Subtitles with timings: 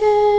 [0.00, 0.29] 是。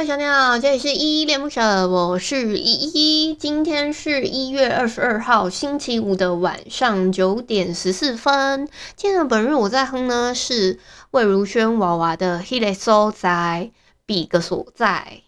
[0.00, 3.34] 位小鸟，这里是依依恋不舍，我是依依。
[3.34, 8.66] 今天是一月二十二号星期五的晚上九点十四分。
[8.96, 10.78] 今天的本日我在哼呢是
[11.10, 13.70] 魏如萱娃娃的《迄个所在》，
[14.06, 15.20] 彼个所在。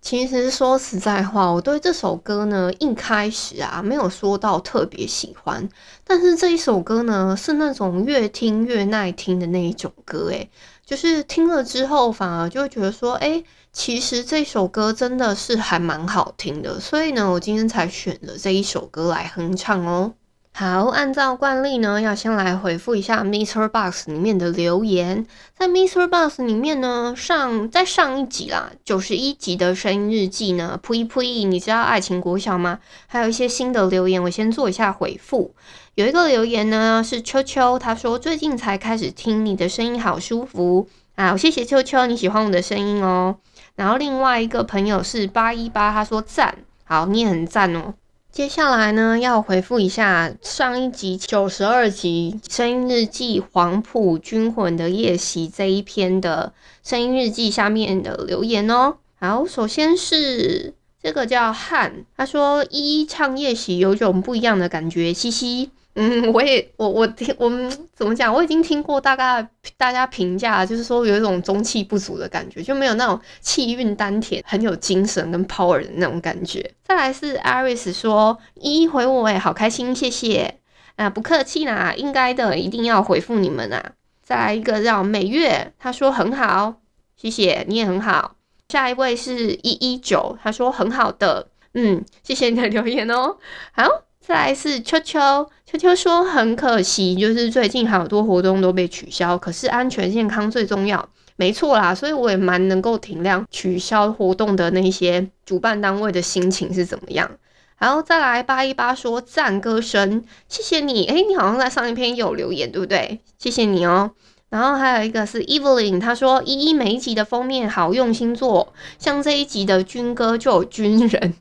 [0.00, 5.68] 其实说实在话，我对这首歌呢一开始啊没有说到特别喜欢，
[6.04, 10.48] 但是这一首歌呢是那种越听越耐听的那一种歌，诶。
[10.86, 13.42] 就是听了之后，反而就会觉得说，哎、
[13.74, 20.14] 其实这首歌真的是还蛮好听的，所以呢，我今天才选了这一首歌来哼唱哦。
[20.52, 25.26] 好，按照惯例呢，要先来回复一下 MixerBox 里面的留言。
[25.58, 32.78] 在 MixerBox 里面呢，上在上一集啦，九十一集的声音日记呢，呸呸，你知道爱情国小吗？
[33.08, 35.52] 还有一些新的留言，我先做一下回复。
[35.96, 41.36] 有一个留言呢，是秋秋，他说最近才开始听你的声音，好舒服啊！
[41.36, 43.36] 谢谢秋秋，你喜欢我的声音哦。
[43.76, 47.94] 然后另外一个朋友是八一八，他说赞，好，你也很赞哦。
[48.32, 58.96] 接下来呢，要回复一下上一集九十二集声音日记黄埔军魂的夜袭这一篇的声音日记下面的留言哦。
[59.20, 60.74] 好，首先是。
[61.00, 65.70] 这个叫汉，他说一唱夜袭有种不一样的感觉，嘻嘻。
[65.94, 68.32] 嗯，我也我我听我们怎么讲？
[68.32, 76.68] 我已经听过大概大家评价，就是说有一种中气不足的感觉，就没有那种气韵丹田、很有精神跟 power 的那种感觉。
[76.82, 80.58] 再来是 Iris 说一一回我诶，好开心，谢谢
[80.96, 83.92] 啊，不客气啦，应该的，一定要回复你们啊。
[84.22, 86.80] 再来一个叫美月，他说很好，
[87.16, 88.34] 谢谢你也很好。
[88.68, 93.36] 下一位是一一九，他说很好的，嗯，谢谢你的留言哦。
[93.72, 93.86] 好，
[94.20, 107.28] 再来是秋秋，秋秋说很可惜，就是最近好多活动都被取消，可是安全健康最重要，没错啦，所以我也蛮能够体谅取消活动的那些主办单位的心情是怎么样。
[107.76, 113.18] 然后再来八一八说赞歌声，谢谢你，诶，你好像在上一篇有留言，对不对？
[113.36, 114.12] 谢谢你哦。
[114.50, 121.34] 然后还有一个是 Evelyn，他说依依每一集的封面好用心做，像这一集的军歌就有军人。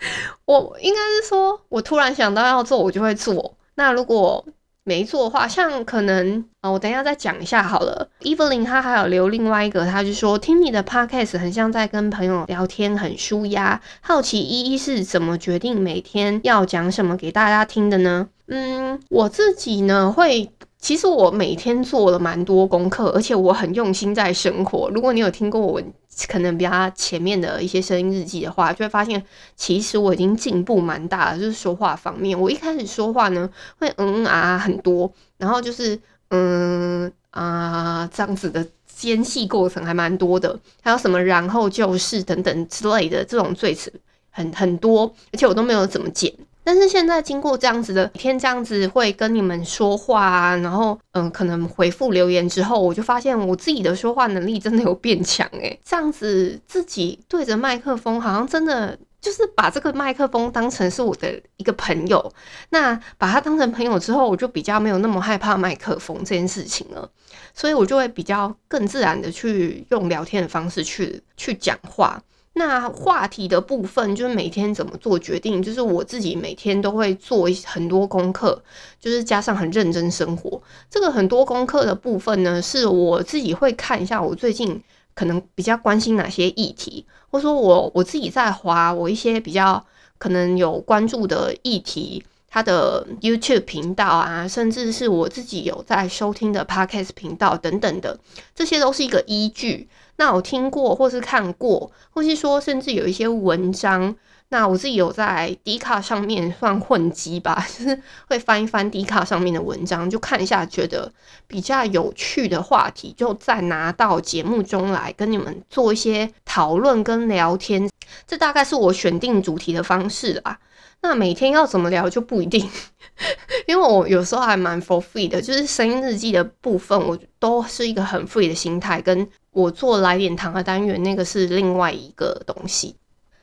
[0.46, 3.54] 我应该是说，我突然想到要做，我就会做。
[3.74, 4.44] 那如果
[4.84, 8.08] 没做的话，像可能啊，我等一下再讲一下好了。
[8.20, 13.80] Evelyn 他还有留另外一个，他就说听你的 podcast 很像在跟朋友聊天，很舒压。
[14.00, 18.28] 好奇依依是怎么决定每天要讲什么给大家听的呢？
[18.46, 20.50] 嗯，我自己呢会。
[20.80, 24.88] 其实我每天做了蛮多功课，而且我很用心在生活。
[24.90, 25.82] 如果你有听过我
[26.28, 29.22] 可能比较前面的一些声音日记的话，就会发现
[29.56, 32.40] 其实我已经进步蛮大了，就是说话方面。
[32.40, 35.98] 我一开始说话呢会嗯，啊很多，然后就是
[36.30, 43.92] 嗯啊这样子的间隙过程还蛮多的，还有什么然后就是等等之类的这种赘词
[44.30, 46.32] 很很多，而且我都没有怎么剪。
[46.68, 55.80] 但是现在经过这样子的每天这样子会跟你们说话啊，然后嗯，可能回复留言之后，我就发现我自己的说话能力真的有变强诶。
[55.82, 62.30] 这样子自己对着麦克风，好像真的就是把这个麦克风当成是我的一个朋友。
[62.68, 67.10] 那把它当成朋友之后，我就比较没有那么害怕麦克风这件事情了，
[67.54, 72.22] 所以我就会比较更自然的去用聊天的方式去去讲话。
[72.58, 78.60] 那话题的部分就是每天怎么做决定，就是我自己每天都会做很多功课，
[79.00, 80.60] 就是加上很认真生活。
[80.90, 84.82] 这个很多功课的部分呢，是我自己会看一下我最近
[85.14, 89.86] 可能比较关心哪些议题，或者说我我自己在滑我一些比较
[90.18, 98.18] 可能有关注的议题，它的 YouTube 频道啊，甚至是我自己有在收听的 Podcast 频道等等的，
[98.54, 99.88] 这些都是一个依据。
[100.18, 104.14] 那我听过，或是看过，或是说，甚至有一些文章，
[104.50, 111.12] 那我自己有在 D 卡上面算混迹吧， 就是会翻一翻 D 卡上面的文章，就看一下，觉得
[111.46, 117.88] 比较有趣的话题，就再拿到节目中来跟你们做一些讨论跟聊天。
[118.26, 120.58] 这大概是我选定主题的方式吧。
[121.00, 122.68] 那每天要怎么聊就不一定，
[123.68, 129.28] 因为我有时候还蛮 for free 的，就是声音日记的部分，我都是一个很 free 的心态跟。
[129.50, 132.94] 我做来点糖的单元，那个是另外一个东西。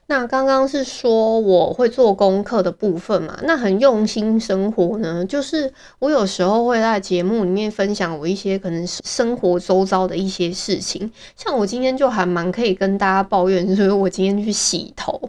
[0.08, 3.40] 那刚刚是说我会做功课的部分嘛？
[3.42, 11.12] 那很用心生活呢，就是我有时候会在节目里面分享我一些可能生活周遭的一些事情。
[11.36, 15.20] 像我今天就还蛮可以跟大家抱怨，就是我今天去洗头。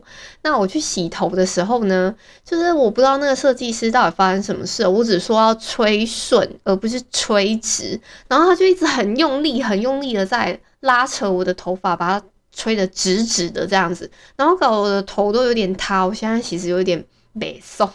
[0.42, 2.14] 那我去洗头的时候呢，
[2.44, 12.26] 就是我不知道那个设计师到底发生什么事，我只说要吹顺，而不是吹直，然后他就一直很用力、很用力的在拉扯我的头发，把它。
[12.56, 16.04] 吹得直直的这样子，然后搞得我的头都有点塌。
[16.04, 17.04] 我现在其实有点
[17.38, 17.88] 背酸，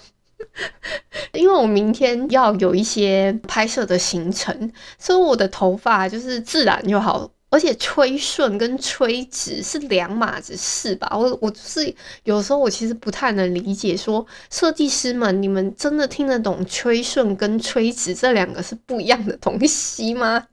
[1.34, 7.30] 因为我明天要有一些拍摄的行程，所以我的头发就是自然就好。
[7.54, 11.12] 而且吹顺跟吹直是两码子事吧？
[11.14, 11.94] 我我就是
[12.24, 20.48] 有时候我其实不太能理解，说设计师们，你们真的听得懂吹顺跟吹直这两个是不一样的东西吗？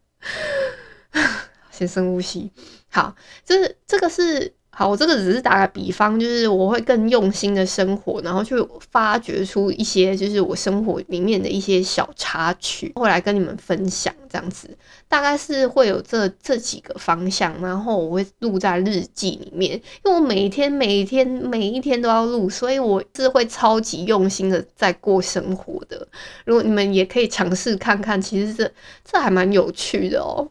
[1.70, 2.50] 先深呼吸。
[2.99, 3.15] 好，
[3.45, 8.55] 就是这个是好，我这个只是打个比方，就是我会更用心的生活，然后去
[8.91, 14.69] 发掘出一些就是我生活里面的一些小插曲，会来跟你们分享，这样子
[15.09, 19.73] 大概是会有这这几个方向，然后我会录在日记里面，
[20.05, 26.06] 因为我每天每天每一天都要录，所以我是会超级用心的在过生活的。
[26.45, 28.69] 如果你们也可以尝试看看，其实这
[29.05, 30.49] 这还蛮有趣的哦。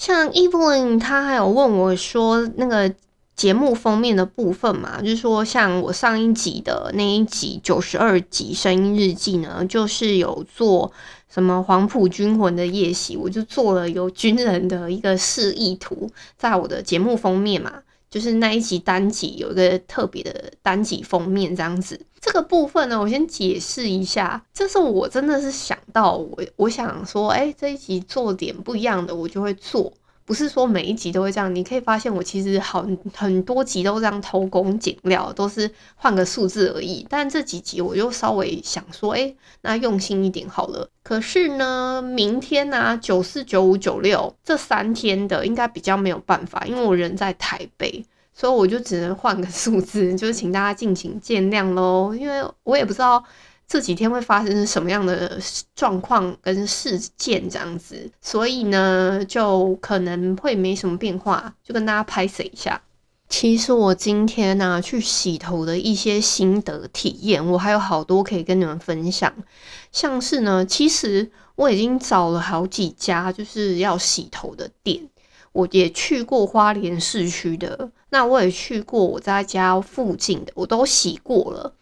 [0.00, 2.90] 像 Evelyn，他还有问我说，那个
[3.36, 10.90] 节目封面的部分嘛，就是说，像我上一集的那一集九十二集声音日记呢，就是有做
[11.28, 17.70] 什么黄埔军魂的夜袭，我就做了有军人的一个示意图，在我的节目封面嘛。
[18.10, 29.92] 就是那一集单集有一个特别的单集封面这样子，这个部分呢，我先解释一下，这是我真的是想到我，我想说，哎、这一集做点不一样的，我就会做。
[30.30, 37.04] 不是说每一集都会这样，你可以发现我其实很很多集都这样偷工减料，都是换个数字而已。
[37.10, 40.88] 但这几集我就稍微想说，哎、那用心一点好了。
[41.02, 53.24] 可是呢，明天呢，九四九五九六这三天的应该比较没有办法，因为我人在台北，所以我就只能换个数字，就是请大家敬请见谅喽，因为我也不知道。
[53.70, 55.40] 这几天会发生什么样的
[55.76, 62.82] 状况跟事件这样子，所以呢，就可能会没什么变化，就跟大家拍摄一下。
[63.28, 69.32] 其实我今天呢、去洗头的一些心得体验，我还有好多可以跟你们分享。
[69.92, 75.08] 像是呢，其实我已经找了好几家就是要洗头的店，
[75.52, 81.72] 我也去过花莲市区的，那我也去过我在家附近的，我都洗过了。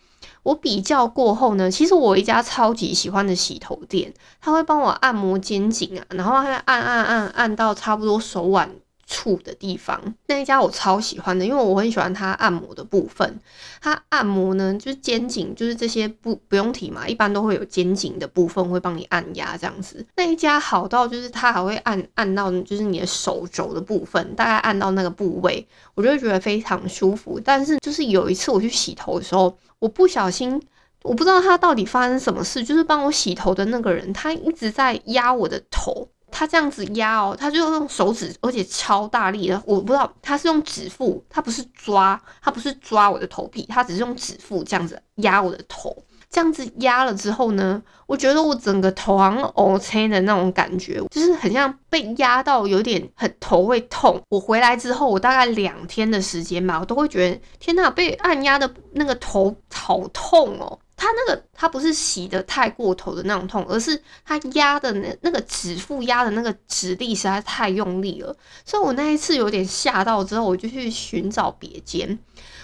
[0.49, 8.71] 我比较过后呢，其实我一家超级喜欢的洗头店，他会帮我按摩肩颈啊，然后他按按按按到差不多手腕
[9.09, 13.41] 处的地方，那一家我超喜欢的，因为我很喜欢它按摩的部分。
[13.81, 20.07] 它按摩呢，就是肩颈，就是这些不不用提嘛，一般都会有肩颈的部分会帮你按压这样子。
[20.17, 27.41] 那一家好到就是它还会按按到就是你的手肘的部分，大概按到那个部位，我就会觉得非常舒服。
[27.43, 29.57] 但是就是有一次我去洗头的时候。
[29.81, 30.61] 我不小心，
[31.05, 45.97] 我不知道他到底发生什么事，就是帮我洗头的那个人，他一直在压我的头，他这样子压哦，他就用手指，而且超大力的，我不知道他是用指腹，他不是抓，他不是抓我的头皮，他只是用指腹这样子压我的头，
[46.31, 54.21] 这样子压了之后呢，我觉得我整个头好像 OK 的那种感觉，就是很像被压到有点很头会痛。
[54.29, 60.79] 我回来之后，我大概两天的时间吧，我都会觉得天呐，被按压的那个头好痛哦。
[60.99, 72.19] 他那个他不是洗的太过头的那种痛，而是他压的那那个指腹压的那个指力实在太用力了，所以我那一次有点吓到，之后我就去寻找别间，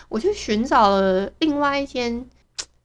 [0.09, 2.27] 我去寻找了另外一间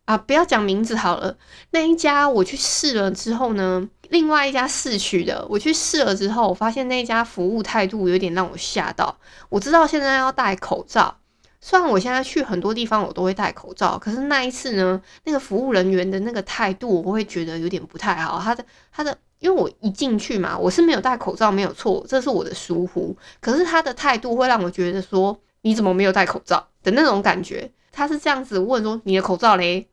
[0.05, 1.35] 啊，不要讲名字好了，
[1.71, 9.17] 那一家我去试了之后呢，另外一家市区的我去试了之后，我发现那一家服务态度有点让我吓到，
[9.49, 11.17] 我知道现在要戴口罩。
[11.61, 18.39] 虽然我现在去很多地方我都会戴口罩，可是那一次呢，那个服务人员的那个态度，我会觉得有点不太好。
[18.39, 18.63] 他的
[18.93, 23.13] 他的，因为我一进去嘛，我是没有戴口罩，没有错，这是我的疏忽。
[23.41, 27.69] 可是他的态度会让我觉得说，你怎么没有戴口罩的那种感觉。
[27.91, 29.85] 他是这样子问说，你的口罩嘞？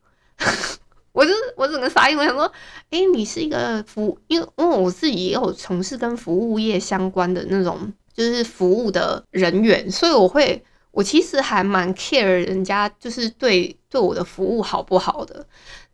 [1.11, 2.49] 我就我整个傻眼，我想说，
[2.91, 10.63] 哎、你是一个服，因为因为我自己也有从事跟服务业相关的那种，就是服务的人员，所以我会。
[10.97, 15.45] 我其实还蛮 care 人家就是对对我的服务好不好的，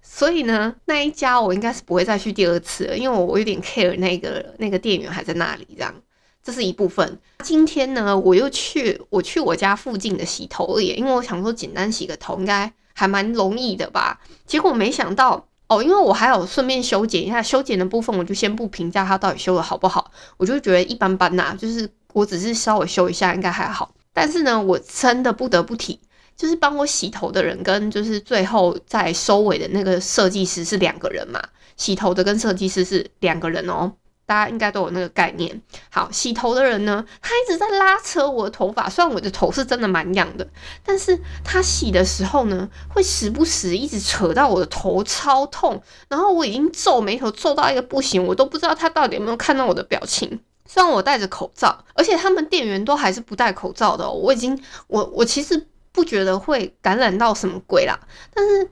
[0.02, 5.94] 所以呢，那一家我应该是不会再去第二次了，因为我有点 care 那个那个店员还在那里，这样，
[6.42, 7.20] 这是一部分。
[7.44, 23.94] 今天呢，我又去我去我家附近的洗头液，因为我想说简单洗个头应该还蛮容易的吧，结果没想到哦，因为我还有顺便修剪一下，修剪的部分我就先不评价它到底修的好不好，我就觉得一般般呐，就是我只是稍微修一下应该还好。
[24.14, 26.00] 但是呢，我真的不得不提，
[26.38, 31.42] 就是帮我洗头的人跟就是最后在收尾的那个设计师是两个人嘛，
[31.76, 33.94] 洗头的跟设计师是两个人哦，
[34.26, 35.62] 大家应该都有那个概念。
[35.90, 40.48] 好，洗头的人呢，他一直在拉扯我的头发，虽然我的头是真的蛮痒的，
[40.86, 45.82] 但是他洗的时候呢，会时不时一直扯到我的头，超痛。
[46.08, 50.40] 然后我已经皱眉头皱到一个不行，我都不知道他到底有没有看到我的表情。
[50.66, 54.10] 虽然我戴着口罩，而且他们店员都还是不戴口罩的。
[54.10, 58.00] 我已经，我我其实不觉得会感染到什么鬼啦。
[58.34, 58.70] 但是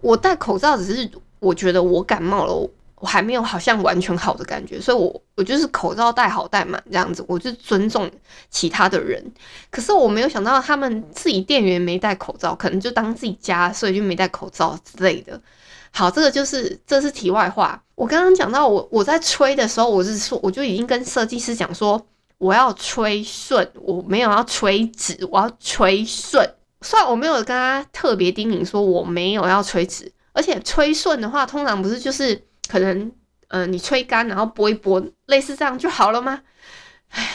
[0.00, 8.10] 我戴口罩只是我觉得我感冒了，我还没有好像完全好的感觉，所以我我就是口罩戴好戴满这样子，我就尊重
[8.48, 9.22] 其他的人。
[9.70, 15.38] 可是我没有想到他们自己店员没戴口罩，可能就当自己家，所以就没戴口罩之类的。
[15.90, 17.83] 好，这个就是这是题外话。
[17.94, 22.04] 我刚刚讲到我我在吹的时候，我是说我就已经跟设计师讲说
[22.38, 26.48] 我要吹顺，我没有要吹直，我要吹顺。
[26.82, 33.10] 虽然我没有跟他特别叮咛说我没有要吹直，而且吹顺的话，通常不是就是可能
[33.48, 36.42] 呃你吹干然后拨一拨，类似这样就好了吗？
[37.10, 37.30] 唉，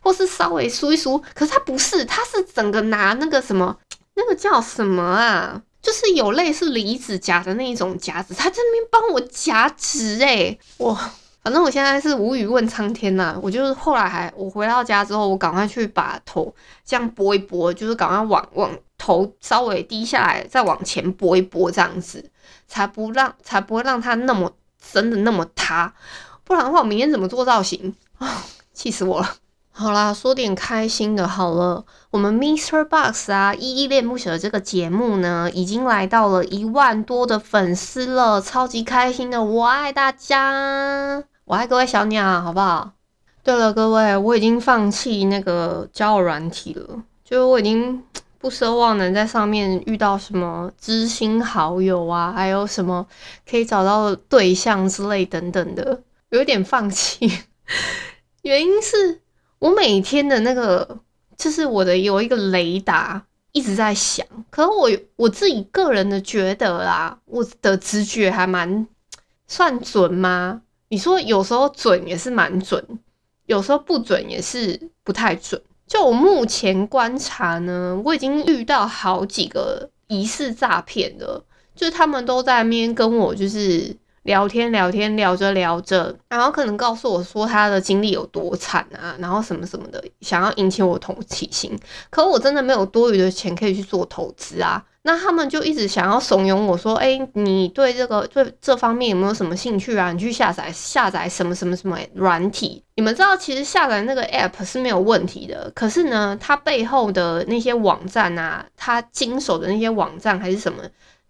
[0.00, 3.78] 或是稍微梳一梳，可是他不是，他是整个拿那个什么，
[4.14, 5.62] 那个叫什么啊？
[5.84, 11.12] 就是有类似离子夹的那一种夹子，他这边帮我夹直诶，哇，
[11.42, 13.38] 反正我现在是无语问苍天呐、啊。
[13.42, 16.54] 我就是后来还我回到家之后，我赶快去把头
[16.86, 22.30] 这样拨一拨，就是赶快往往头稍微低下来，再往前拨一拨这样子，
[22.66, 24.50] 才不让才不会让它那么
[24.92, 25.92] 真的那么塌，
[26.44, 28.42] 不然的话我明天怎么做造型啊？
[28.72, 29.36] 气死我了！
[29.76, 31.84] 好啦，说点开心的好了。
[32.12, 32.84] 我们 Mr.
[32.84, 42.92] Box 啊，依依恋不舍这个节目呢，已经来到了一万多的粉丝了，超级开心的，我爱大家，我爱各位小鸟，好不好？
[43.42, 48.00] 对了，各位，我已经放弃那个交友软体了，就是我已经
[48.38, 53.04] 不奢望能在上面遇到什么知心好友啊，还有什么
[53.50, 56.00] 可以找到对象之类等等的，
[56.30, 57.28] 有点放弃，
[58.42, 59.23] 原因是。
[59.64, 60.98] 我每天的那个，
[61.38, 68.86] 就是我的有一个雷达一直在响，可是我我自己个人的觉得啦，我的直觉还蛮
[69.46, 70.60] 算准吗？
[70.88, 72.84] 你说有时候准也是蛮准，
[73.46, 75.58] 有时候不准也是不太准。
[75.86, 81.42] 就我目前观察呢，我已经遇到好几个疑似诈骗的，
[81.74, 83.96] 就是他们都在那边跟我就是。
[84.24, 91.78] 聊天聊天聊着聊着，然后可能告诉我说他的经历有多惨啊，然后什么什么的，想要引起我同情心。
[92.10, 94.84] 可我真的没有多余的钱可以去做投资啊。
[95.06, 100.10] 那他们就一直想要怂恿我说：“哎，你对这个对这方面有没有什么兴趣啊？
[100.10, 102.82] 你去下载下载什么什么什么软体。
[102.94, 105.70] 你们知道，其实下载那个 app 是没有问题的。
[105.74, 110.82] 可是呢，它背后的那些网站啊，它经手的那些网站还是什么？”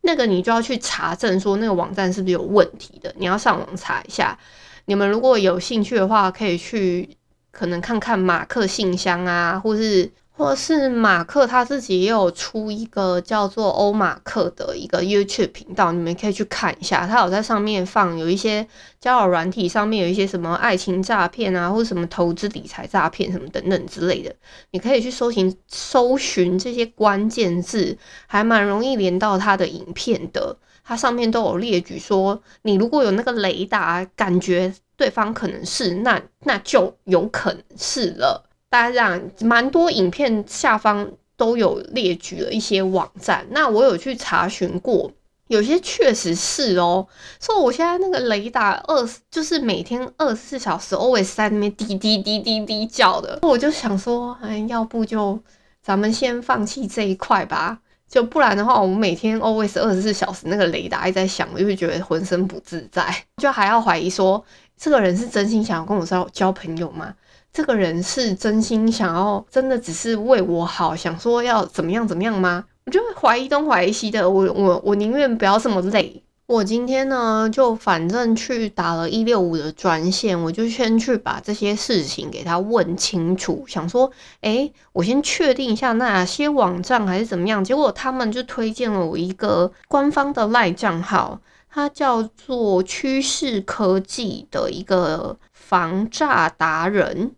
[0.04, 3.12] 那个你就要去查证，说那个网站是不是有问题的？
[3.18, 4.38] 你要上网查一下。
[4.84, 7.08] 你们如果有兴趣的话，可以去
[7.50, 17.06] 可能看看马克信箱啊，或是或是马克他自己也有出一个叫做欧马克的一个 YouTube 频道，你们可以去看一下。
[17.06, 18.66] 他有在上面放有一些
[19.00, 24.34] 交友软体上面有一些什么爱情诈骗啊，或者什么投资理财诈骗什么等等之类的，
[24.72, 30.56] 你可以去搜寻搜寻这些关键字，还蛮容易连到他的影片的。
[30.82, 38.50] 他上面都有列举说，你如果有那个雷达，感觉对方可能是，那那就有可能是了。
[38.74, 45.08] 大家这样，蛮多影片下方都有列举了一些网站，那我有去查询过，
[45.46, 47.06] 有些确实是哦。
[47.38, 55.38] 所以我现在那个雷达二，就是每天二十四小时 always 在那边滴滴滴滴滴叫的，我就想说，哎，要不就
[55.80, 57.78] 咱们先放弃这一块吧，
[58.08, 64.44] 就不然的话，我们每天 always 二十四小时那个雷达一直在响，我就会觉得浑身不自在，就还要怀疑说，
[64.76, 67.14] 这个人是真心想要跟我交交朋友吗？
[67.54, 72.64] 这个人是真心想要，真的只是为我好，想说要怎么样怎么样吗？
[72.86, 76.20] 我就怀疑东怀疑西的，我我我宁愿不要这么累。
[76.46, 87.62] 我今天呢，就反正去打了一六五的专线，我就先去把这些事情给他问清楚，想说，诶，我先确定一下哪些网站还是怎么样。
[87.62, 97.30] 结果他们就推荐了我一个官方的赖账号，它叫做趋势科技的一个防诈达人。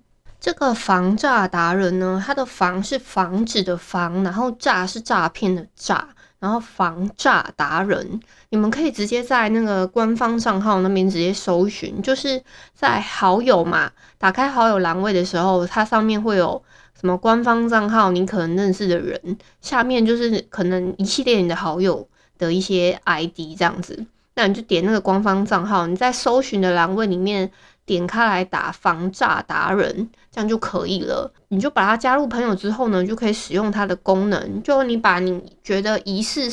[0.46, 6.06] 这个防诈达人呢，他的防是防止的防，然后诈是诈骗的诈，
[6.38, 12.40] 然后防诈达人，你们可以直接在那个官方账号那边直接搜寻，就是
[12.76, 16.62] 在好友嘛，打开好友栏位的时候，它上面会有
[16.94, 19.20] 什么官方账号，你可能认识的人，
[19.60, 22.06] 下面就是可能一系列你的好友
[22.38, 27.50] 的一些 ID 这样子，那你就点那个官方账号，你在搜寻的栏位里面。
[27.86, 31.32] 点开来打防诈达人，这样就可以了。
[31.48, 34.62] 你就把它加入朋友之后呢，就可以使用它的功能。
[34.62, 36.52] 就你把你觉得疑似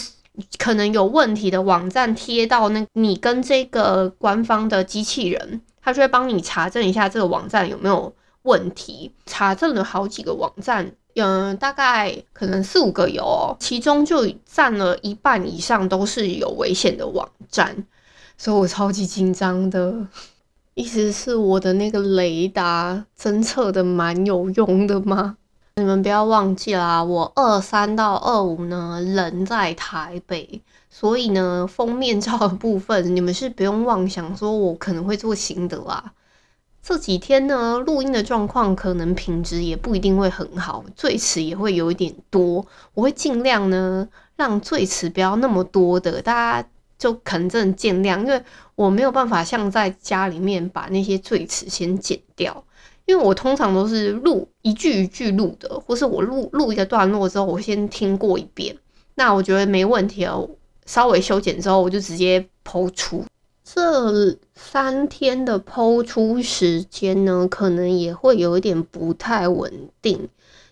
[0.59, 8.13] 可能有问题的网站贴到那，你跟这个官方的机器人，他就会帮你查证一下这个网站有没有
[8.43, 9.11] 问题。
[9.25, 17.85] 查证了好几个网站，嗯，大概可能四五个有哦，其中就占了一半以上都是有危险的网站，
[18.37, 20.05] 所以我超级紧张的。
[20.75, 25.37] 意思是我的那个雷达侦测的蛮有用的吗？
[25.75, 36.13] 你们不要忘记啦，我二三到二五呢人在台北，所以呢封面照的部分你们是不用妄想说我可能会做新的啦。
[36.81, 46.67] 这几天呢录音的状况可能品质也不一定会很好，最迟也会有一点多，我会尽量呢让最迟不要那么多的，大家。
[47.03, 48.41] 就可能真的见谅，因为
[48.75, 52.63] 我没有办法像在家里面把那些赘词先剪掉，
[53.05, 58.73] 因为我通常都是录一句一句录的，或是我录录一个段落之后，我先听过一遍，
[59.15, 60.49] 那我觉得没问题哦，
[60.85, 63.25] 稍微修剪之后我就直接抛出。
[63.65, 70.29] 这三天的抛出时间呢，可能也会有一点不太稳定，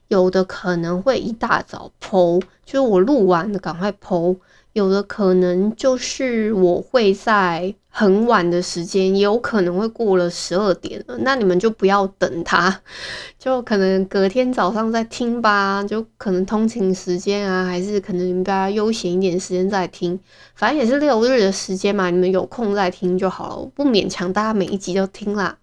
[0.08, 4.34] 有的可能会一大早抛，就是我录完赶快抛。
[4.74, 12.82] 有的可能就是我会在很晚的时间，也有可能会过了十二点了，那你们就不要等他，
[13.38, 20.18] 就可能隔天早上再听吧，就可能通勤时间啊，还是可能你们大家悠闲一点时间再听，
[20.56, 25.58] 反正也是六日的时间嘛，你们有空再听就好了，我不勉强大家每一集都听啦。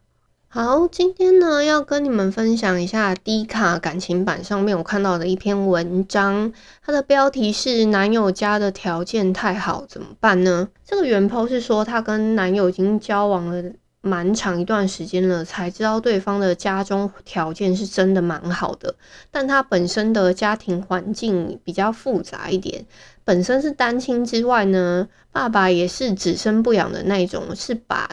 [0.51, 13.63] 好，今天呢要跟你们分享一下 D 卡感情版上面我看到的一篇文章，它的标题是“男友家的条件太好怎么办呢？”这个原 po 是说她跟男友已经交往了
[14.01, 18.95] 蛮长一段时间了，才知道对方的家中条件是真的蛮好的，
[19.31, 22.87] 但他本身的家庭环境比较复杂一点，
[23.23, 28.09] 本身是单亲之外呢，爸爸也是只生不养的那种，是把。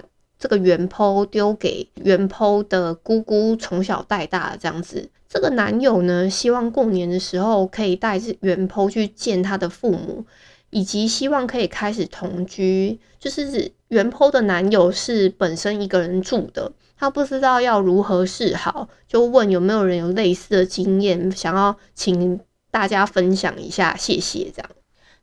[0.45, 5.09] 这个原剖丢给原剖的姑姑从小带大这样子。
[5.27, 10.23] 这个男友呢，希望过年的时候可以带着原剖去见他的父母，
[10.69, 12.99] 以及希望可以开始同居。
[13.19, 24.69] 就是原剖的男友是本身一个人住的，他不知道要如何是好，就问有没有人有类似的经验，想要请大家分享一下，谢谢这样。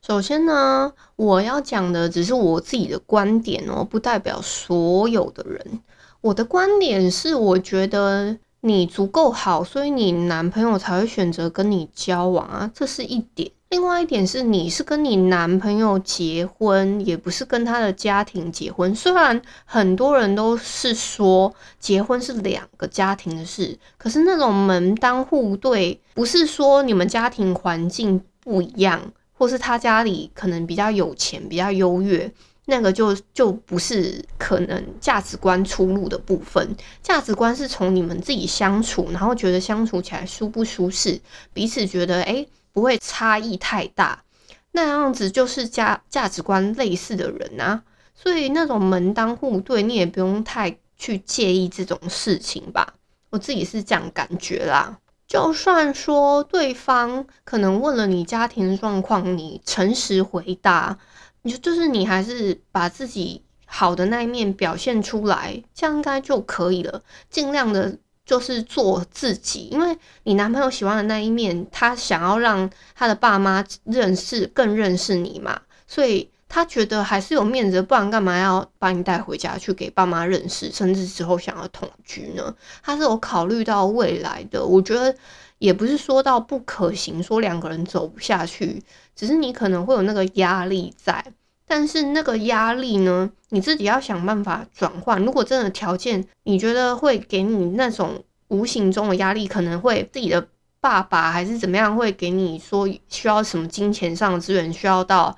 [0.04, 5.80] 首先呢，我要讲的只是我自己的观点哦，不代表所有的人。
[6.20, 13.48] 我的观点是，我觉得你足够好，所以你男朋友才会选择跟你交往啊，这是一点。
[13.70, 18.92] 另外一点是，你是跟你男朋友结婚，也不是跟他的家庭结婚。
[18.96, 29.00] 虽然很多人都是说结婚是两个家庭的事，可是那种门当户对，不是说你们家庭环境不一样，
[29.42, 32.32] 或是他家里可能比较有钱、比较优越，
[32.66, 36.76] 那个就就不是可能价值观出入的部分。
[37.02, 41.20] 价值观是从你们自己相处，然后觉得相处起来舒不舒适，
[41.52, 42.46] 彼此觉得诶。
[42.74, 44.24] 不会差异太大，
[44.70, 47.82] 那样子就是价价值观类似的人啊，
[48.14, 52.94] 所以那种门当户对，你也不用太去介意这种事情吧。
[53.28, 54.98] 我自己是这样感觉啦。
[55.32, 60.98] 就算说对方可能问了你家庭状况，你诚实回答，
[61.40, 67.02] 你就就是你还是把自己好的那一面表现出来，这样应该就可以了。
[67.30, 67.96] 尽量的。
[68.24, 82.54] 就是做自己，因为你男朋友喜欢的那一面，他想要让他的爸妈认识、更认识你嘛，所以他觉得还是有面子，不然干嘛要把你带回家去给爸妈认识，甚至之后想要同居呢？
[82.82, 85.16] 他是有考虑到未来的，我觉得
[85.56, 88.82] 也不是说到不可行，说两个人走不下去，
[89.16, 91.24] 只是你可能会有那个压力在。
[91.66, 95.18] 但是那个压力呢，你自己要想办法转换。
[95.24, 100.46] 如果真的条件，你觉得会给你那种无形中的压力，可能会自己的
[100.82, 105.34] 爸爸还是怎么样，会给你说需要什么金钱上的资源，需要到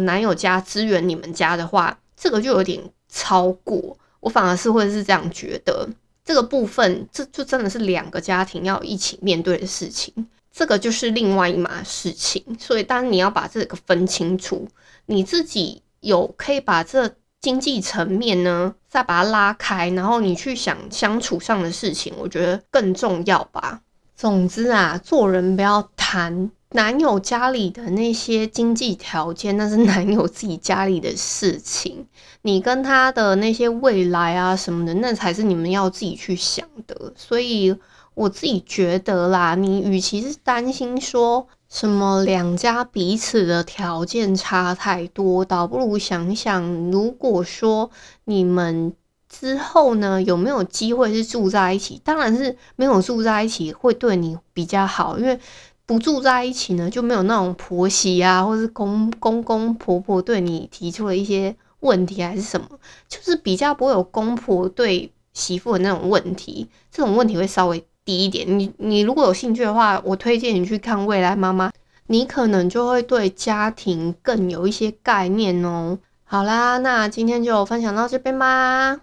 [0.00, 3.96] 男友家支援你们家的话，这个就有点超过。
[4.20, 5.88] 我反而是会是这样觉得，
[6.24, 10.12] 这个部分这就真的是两个家庭要一起面对的事情，
[10.52, 12.42] 这个就是另外一码事情。
[12.58, 14.68] 所以，当然你要把这个分清楚。
[15.06, 23.80] 你自己有可以把这经济层面呢，再把它拉开，然后你去想相处上的事情，我觉得更重要吧。
[24.14, 32.06] 总之啊，做人不要谈男友家里的那些经济条件，那是男友自己家里的事情。
[32.42, 37.12] 你跟他的那些未来啊什么的，那才是你们要自己去想的。
[37.16, 37.76] 所以
[38.14, 41.46] 我自己觉得啦，你与其是担心说。
[41.68, 47.90] 什么两家彼此的条件差太多，倒不如想想，如果说
[48.24, 48.92] 你们
[49.26, 51.98] 之后呢，有没有机会是住在一起？
[52.04, 55.40] 当然是没有住在一起会对你比较好，因为
[55.86, 62.66] 不住在一起呢，就没有那种婆媳啊，或是公公公婆婆对你提出了一些问题还是什么，
[63.08, 67.84] 就是比较不会有公婆对媳妇的那种问题，这种问题会稍微。
[68.04, 71.68] 低一点，你你如果有兴趣的话，我推荐你去看《未来妈妈》，
[72.08, 75.96] 你可能就会对家庭更有一些概念哦。
[76.24, 79.02] 好啦，那今天就分享到这边吧。